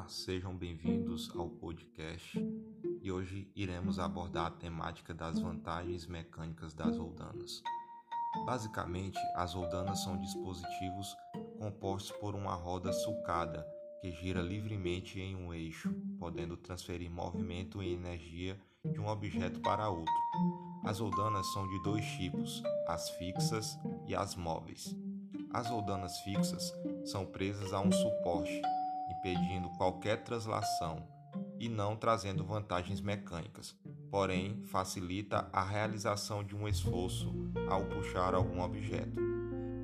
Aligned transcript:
Olá, 0.00 0.08
sejam 0.08 0.56
bem-vindos 0.56 1.30
ao 1.36 1.50
podcast 1.50 2.42
e 3.02 3.12
hoje 3.12 3.52
iremos 3.54 3.98
abordar 3.98 4.46
a 4.46 4.50
temática 4.50 5.12
das 5.12 5.38
vantagens 5.38 6.06
mecânicas 6.06 6.72
das 6.72 6.96
roldanas. 6.96 7.62
Basicamente, 8.46 9.18
as 9.34 9.52
roldanas 9.52 10.02
são 10.02 10.16
dispositivos 10.16 11.14
compostos 11.58 12.12
por 12.12 12.34
uma 12.34 12.54
roda 12.54 12.94
sulcada 12.94 13.66
que 14.00 14.10
gira 14.10 14.40
livremente 14.40 15.20
em 15.20 15.36
um 15.36 15.52
eixo, 15.52 15.92
podendo 16.18 16.56
transferir 16.56 17.10
movimento 17.10 17.82
e 17.82 17.92
energia 17.92 18.58
de 18.82 18.98
um 18.98 19.06
objeto 19.06 19.60
para 19.60 19.90
outro. 19.90 20.14
As 20.82 20.98
roldanas 20.98 21.46
são 21.52 21.68
de 21.68 21.82
dois 21.82 22.06
tipos, 22.12 22.62
as 22.88 23.10
fixas 23.10 23.78
e 24.06 24.14
as 24.14 24.34
móveis. 24.34 24.96
As 25.52 25.68
roldanas 25.68 26.18
fixas 26.20 26.72
são 27.04 27.26
presas 27.26 27.74
a 27.74 27.80
um 27.80 27.92
suporte, 27.92 28.62
impedindo 29.18 29.68
qualquer 29.70 30.22
translação 30.22 31.06
e 31.58 31.68
não 31.68 31.94
trazendo 31.94 32.44
vantagens 32.44 33.00
mecânicas, 33.00 33.76
porém 34.10 34.62
facilita 34.64 35.48
a 35.52 35.62
realização 35.62 36.42
de 36.42 36.56
um 36.56 36.66
esforço 36.66 37.32
ao 37.68 37.84
puxar 37.84 38.34
algum 38.34 38.62
objeto. 38.62 39.20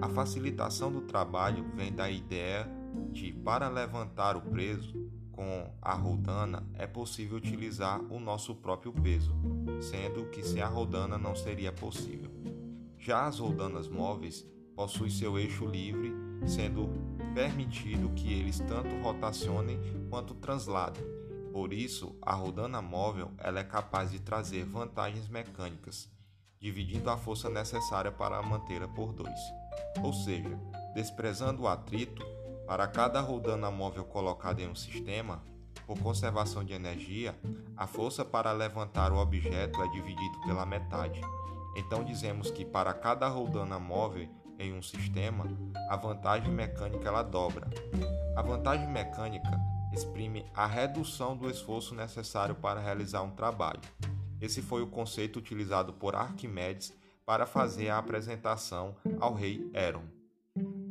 A 0.00 0.08
facilitação 0.08 0.90
do 0.90 1.02
trabalho 1.02 1.64
vem 1.74 1.92
da 1.92 2.10
ideia 2.10 2.68
de, 3.12 3.32
para 3.32 3.68
levantar 3.68 4.36
o 4.36 4.42
peso 4.42 5.10
com 5.32 5.72
a 5.80 5.94
rodana, 5.94 6.66
é 6.74 6.86
possível 6.86 7.38
utilizar 7.38 8.00
o 8.12 8.20
nosso 8.20 8.54
próprio 8.54 8.92
peso, 8.92 9.34
sendo 9.80 10.26
que 10.26 10.42
sem 10.42 10.60
a 10.60 10.68
rodana 10.68 11.16
não 11.16 11.34
seria 11.34 11.72
possível. 11.72 12.30
Já 12.98 13.26
as 13.26 13.38
rodanas 13.38 13.88
móveis 13.88 14.46
possuem 14.76 15.10
seu 15.10 15.38
eixo 15.38 15.64
livre, 15.64 16.12
sendo 16.46 16.88
permitido 17.34 18.10
que 18.10 18.32
eles 18.32 18.58
tanto 18.60 18.94
rotacionem 19.02 19.78
quanto 20.08 20.34
transladem. 20.34 21.02
Por 21.52 21.72
isso, 21.72 22.16
a 22.22 22.34
rodana 22.34 22.80
móvel 22.80 23.30
ela 23.38 23.60
é 23.60 23.64
capaz 23.64 24.10
de 24.10 24.20
trazer 24.20 24.64
vantagens 24.64 25.28
mecânicas, 25.28 26.08
dividindo 26.60 27.10
a 27.10 27.16
força 27.16 27.48
necessária 27.48 28.12
para 28.12 28.42
mantê-la 28.42 28.86
por 28.88 29.12
dois. 29.12 29.40
Ou 30.02 30.12
seja, 30.12 30.58
desprezando 30.94 31.62
o 31.62 31.68
atrito, 31.68 32.24
para 32.66 32.86
cada 32.86 33.20
rodana 33.20 33.70
móvel 33.70 34.04
colocada 34.04 34.62
em 34.62 34.68
um 34.68 34.76
sistema, 34.76 35.42
por 35.86 35.98
conservação 35.98 36.64
de 36.64 36.72
energia, 36.72 37.36
a 37.76 37.84
força 37.84 38.24
para 38.24 38.52
levantar 38.52 39.12
o 39.12 39.18
objeto 39.18 39.82
é 39.82 39.88
dividido 39.88 40.40
pela 40.46 40.64
metade. 40.64 41.20
Então 41.76 42.04
dizemos 42.04 42.50
que 42.50 42.64
para 42.64 42.92
cada 42.92 43.28
rodana 43.28 43.78
móvel 43.78 44.28
em 44.58 44.72
um 44.72 44.82
sistema, 44.82 45.46
a 45.88 45.96
vantagem 45.96 46.52
mecânica 46.52 47.08
ela 47.08 47.22
dobra. 47.22 47.68
A 48.36 48.42
vantagem 48.42 48.88
mecânica 48.88 49.58
exprime 49.92 50.44
a 50.54 50.66
redução 50.66 51.36
do 51.36 51.48
esforço 51.48 51.94
necessário 51.94 52.54
para 52.54 52.80
realizar 52.80 53.22
um 53.22 53.30
trabalho. 53.30 53.80
Esse 54.40 54.62
foi 54.62 54.82
o 54.82 54.86
conceito 54.86 55.38
utilizado 55.38 55.92
por 55.92 56.14
Arquimedes 56.14 56.92
para 57.24 57.46
fazer 57.46 57.88
a 57.88 57.98
apresentação 57.98 58.96
ao 59.18 59.34
rei 59.34 59.70
Heron. 59.74 60.04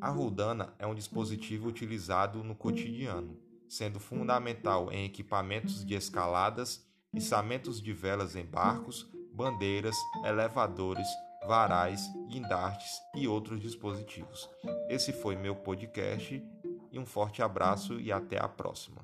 A 0.00 0.10
rodana 0.10 0.74
é 0.78 0.86
um 0.86 0.94
dispositivo 0.94 1.68
utilizado 1.68 2.44
no 2.44 2.54
cotidiano, 2.54 3.36
sendo 3.68 3.98
fundamental 3.98 4.92
em 4.92 5.04
equipamentos 5.04 5.84
de 5.84 5.94
escaladas, 5.94 6.86
içamentos 7.12 7.82
de 7.82 7.92
velas 7.92 8.36
em 8.36 8.44
barcos, 8.44 9.10
bandeiras, 9.38 9.96
elevadores, 10.24 11.06
varais, 11.46 12.12
guindastes 12.28 13.00
e 13.14 13.28
outros 13.28 13.60
dispositivos. 13.60 14.50
Esse 14.88 15.12
foi 15.12 15.36
meu 15.36 15.54
podcast 15.54 16.44
e 16.90 16.98
um 16.98 17.06
forte 17.06 17.40
abraço 17.40 18.00
e 18.00 18.10
até 18.10 18.36
a 18.42 18.48
próxima. 18.48 19.00